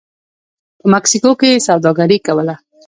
[0.79, 2.55] په مکسیکو کې یې سوداګري کوله